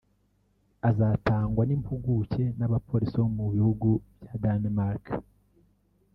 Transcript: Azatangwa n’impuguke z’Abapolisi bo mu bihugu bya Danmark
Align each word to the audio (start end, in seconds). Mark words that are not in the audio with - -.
Azatangwa 0.89 1.61
n’impuguke 1.65 2.43
z’Abapolisi 2.57 3.15
bo 3.21 3.27
mu 3.35 3.45
bihugu 3.53 3.89
bya 4.21 4.33
Danmark 4.43 5.03